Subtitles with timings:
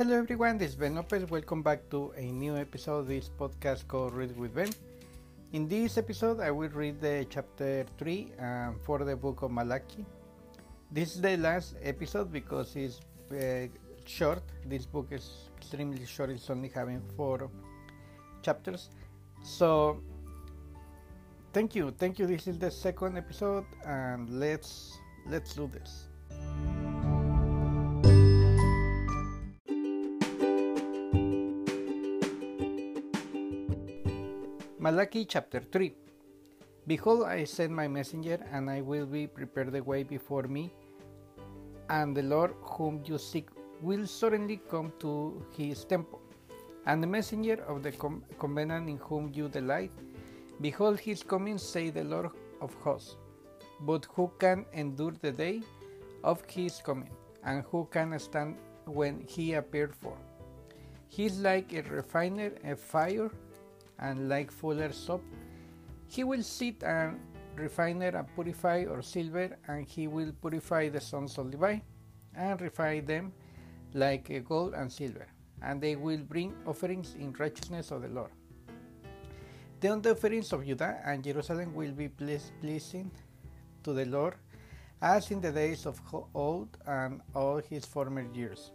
[0.00, 1.28] Hello everyone, this is Ben Lopez.
[1.28, 4.70] Welcome back to a new episode of this podcast called Read with Ben.
[5.52, 10.06] In this episode, I will read the chapter 3 um, for the book of Malachi.
[10.90, 13.00] This is the last episode because it's
[13.30, 13.66] uh,
[14.06, 14.42] short.
[14.64, 17.50] This book is extremely short, it's only having four
[18.40, 18.88] chapters.
[19.42, 20.00] So,
[21.52, 22.26] thank you, thank you.
[22.26, 24.96] This is the second episode, and let's
[25.28, 26.09] let's do this.
[34.84, 35.92] Malachi chapter 3
[36.86, 40.72] Behold, I send my messenger, and I will be prepared the way before me,
[41.90, 43.50] and the Lord whom you seek
[43.82, 46.22] will suddenly come to his temple.
[46.86, 47.92] And the messenger of the
[48.38, 49.92] covenant in whom you delight,
[50.62, 52.30] behold, he is coming, say the Lord
[52.62, 53.16] of hosts.
[53.82, 55.60] But who can endure the day
[56.24, 57.10] of his coming,
[57.44, 60.16] and who can stand when he appeared for?
[61.08, 63.30] He is like a refiner, a fire
[64.00, 65.22] and like fuller's soap.
[66.08, 67.20] He will sit and
[67.56, 71.78] refine and purify or silver, and he will purify the sons of Levi
[72.34, 73.32] and refine them
[73.94, 75.26] like uh, gold and silver,
[75.62, 78.30] and they will bring offerings in righteousness of the Lord.
[79.80, 83.10] Then the offerings of Judah and Jerusalem will be pleasing
[83.82, 84.34] to the Lord,
[85.00, 86.00] as in the days of
[86.34, 88.72] old and all his former years.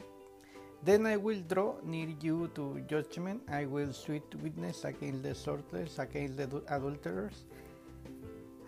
[0.83, 3.41] Then I will draw near you to judgment.
[3.49, 7.45] I will sweet witness against the sorcerers, against the adulterers,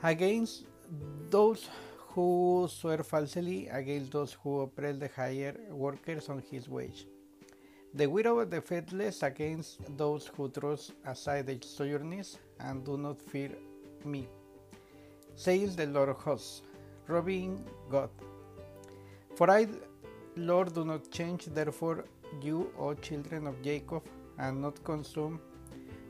[0.02, 0.66] against
[1.30, 1.70] those
[2.10, 7.06] who swear falsely, against those who oppress the higher workers on his wage.
[7.94, 13.22] The widow of the faithless against those who thrust aside the sojourners and do not
[13.22, 13.52] fear
[14.04, 14.28] me,
[15.36, 16.64] says the Lord of hosts,
[17.08, 18.10] robbing God.
[19.36, 19.68] For I
[20.38, 22.06] Lord, do not change, therefore,
[22.42, 24.04] you, O children of Jacob,
[24.38, 25.40] and not consume.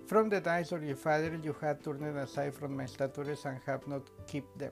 [0.06, 3.88] From the days of your father you have turned aside from my statutes and have
[3.88, 4.72] not kept them.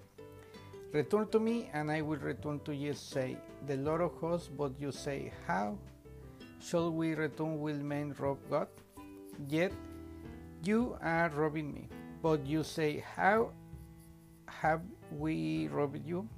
[0.91, 4.47] Return to me, and I will return to you, say the Lord of hosts.
[4.47, 5.77] But you say, How
[6.61, 7.59] shall we return?
[7.59, 8.67] Will men rob God?
[9.49, 9.73] Yet
[10.63, 11.89] you are robbing me.
[12.21, 13.51] But you say, How
[14.47, 16.29] have we robbed you?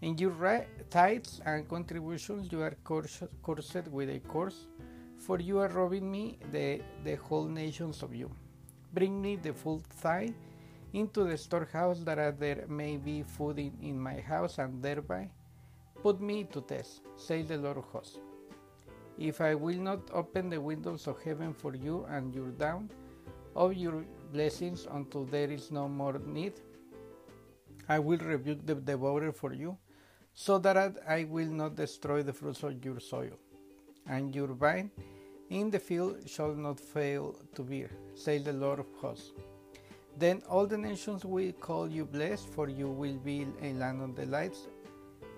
[0.00, 4.68] In your tithes and contributions, you are cursed with a curse,
[5.18, 8.30] for you are robbing me, the, the whole nations of you.
[8.94, 10.34] Bring me the full tithe
[10.92, 15.28] into the storehouse, that there may be food in, in my house, and thereby
[16.00, 18.18] put me to test, says the Lord of hosts.
[19.18, 22.88] If I will not open the windows of heaven for you and your down
[23.56, 26.52] of your blessings until there is no more need,
[27.88, 29.76] I will rebuke the devourer for you
[30.40, 30.76] so that
[31.08, 33.36] I will not destroy the fruits of your soil,
[34.06, 34.88] and your vine
[35.50, 39.32] in the field shall not fail to bear, says the Lord of hosts.
[40.16, 44.14] Then all the nations will call you blessed, for you will be a land of
[44.14, 44.68] delights,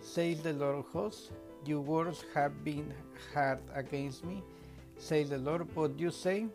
[0.02, 1.30] says the Lord of hosts.
[1.64, 2.92] Your words have been
[3.32, 4.42] hard against me,
[4.98, 5.66] says the Lord.
[5.74, 6.46] But you say,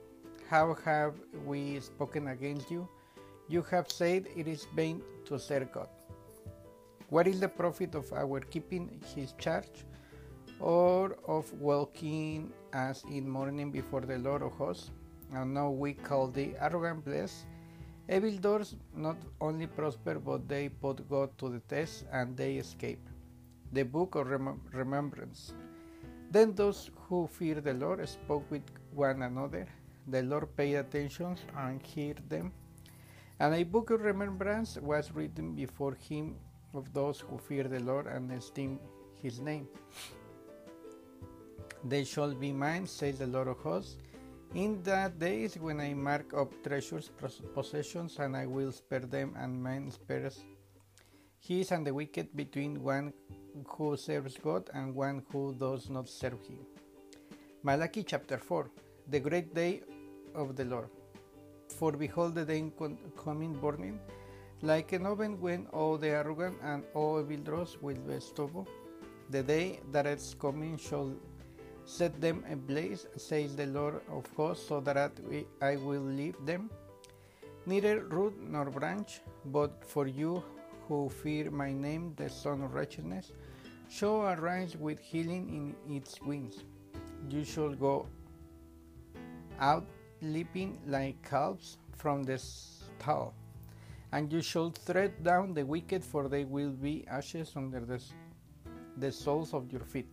[0.50, 1.16] How have
[1.48, 2.88] we spoken against you?
[3.48, 5.90] You have said it is vain to serve God.
[7.10, 9.86] What is the profit of our keeping his charge,
[10.60, 14.92] or of walking as in mourning before the Lord of hosts?
[15.32, 17.46] And now we call the arrogant blessed.
[18.10, 23.08] Evil doors not only prosper, but they put God to the test and they escape.
[23.74, 25.54] The book of rem- remembrance.
[26.32, 29.68] Then those who fear the Lord spoke with one another.
[30.08, 32.52] The Lord paid attention and heard them.
[33.40, 36.36] And a book of remembrance was written before him
[36.76, 38.80] of those who fear the Lord and esteem
[39.22, 39.68] his name.
[41.84, 43.98] They shall be mine, says the Lord of hosts,
[44.54, 47.12] in that days when I mark up treasures,
[47.54, 50.44] possessions, and I will spare them, and man spares
[51.48, 53.14] his and the wicked between one
[53.68, 56.60] who serves God and one who does not serve him.
[57.62, 58.72] Malachi chapter 4
[59.10, 59.82] The great day
[60.34, 60.90] of the Lord.
[61.78, 62.72] For behold, the day
[63.24, 64.00] coming burning
[64.62, 68.68] like an oven when all the arrogant and all evildoers will be stubble.
[69.30, 71.14] The day that is coming shall
[71.86, 75.12] set them ablaze, says the Lord of hosts, so that
[75.62, 76.70] I will leave them.
[77.66, 80.44] Neither root nor branch, but for you
[80.88, 83.32] who fear my name, the Sun of Righteousness,
[83.90, 86.64] shall arise with healing in its wings.
[87.30, 88.08] You shall go
[89.60, 89.86] out
[90.22, 93.34] leaping like calves from the stall
[94.16, 98.00] and you shall tread down the wicked, for they will be ashes under the,
[98.96, 100.08] the soles of your feet.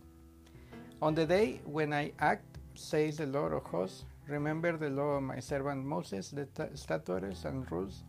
[1.01, 5.23] On the day when I act, says the Lord of hosts, remember the law of
[5.23, 8.03] my servant Moses, the statutes and rules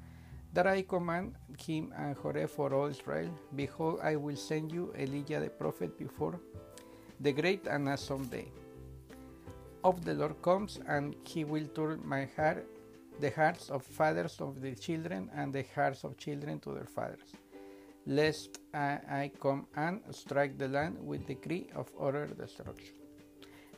[0.52, 3.30] that I command him and Horeb for all Israel.
[3.54, 6.40] Behold, I will send you Elijah the prophet before
[7.20, 8.48] the great and awesome day
[9.84, 12.66] of the Lord comes, and he will turn my heart,
[13.20, 17.32] the hearts of fathers of the children, and the hearts of children to their fathers,
[18.06, 22.94] lest I, I come and strike the land with decree of utter destruction.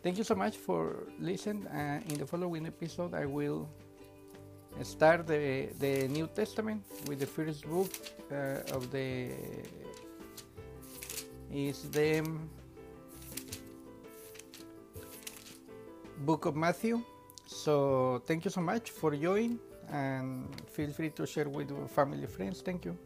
[0.03, 1.67] Thank you so much for listening.
[1.67, 3.69] Uh, in the following episode, I will
[4.83, 7.91] start the, the New Testament with the first book
[8.31, 9.31] uh, of the
[11.50, 12.23] is the
[16.19, 17.03] book of Matthew.
[17.47, 19.59] So thank you so much for joining
[19.91, 22.61] and feel free to share with your family friends.
[22.61, 22.99] Thank you.